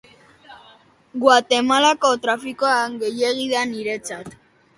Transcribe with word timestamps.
Guatemalako 1.23 2.11
trafikoa 2.25 2.81
gehiegi 3.05 3.47
da 3.53 3.63
niretzat. 3.75 4.35